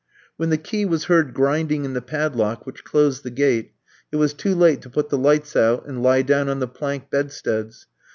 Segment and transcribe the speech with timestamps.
[0.35, 3.73] When the key was heard grinding in the padlock which closed the gate,
[4.11, 7.11] it was too late to put the lights out and lie down on the plank
[7.11, 7.85] bedsteads.